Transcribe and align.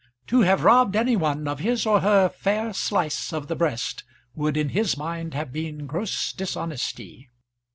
To 0.25 0.41
have 0.41 0.63
robbed 0.63 0.95
any 0.95 1.15
one 1.15 1.47
of 1.47 1.59
his 1.59 1.85
or 1.85 1.99
her 1.99 2.27
fair 2.27 2.73
slice 2.73 3.31
of 3.31 3.47
the 3.47 3.55
breast 3.55 4.03
would, 4.33 4.57
in 4.57 4.69
his 4.69 4.97
mind, 4.97 5.35
have 5.35 5.53
been 5.53 5.85
gross 5.85 6.33
dishonesty. 6.33 7.29